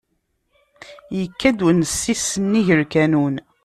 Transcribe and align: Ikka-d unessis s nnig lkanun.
Ikka-d 1.23 1.59
unessis 1.67 2.23
s 2.31 2.33
nnig 2.43 2.67
lkanun. 2.81 3.35